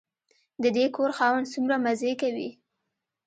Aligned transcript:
د 0.63 0.65
دې 0.75 0.85
کور 0.95 1.09
خاوند 1.17 1.51
څومره 1.53 1.75
مزې 1.85 2.13
کوي. 2.21 2.49